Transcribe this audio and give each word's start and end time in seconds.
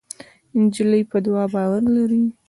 نجلۍ 0.59 1.03
په 1.11 1.17
دعا 1.25 1.43
باور 1.53 1.83
لري. 1.95 2.23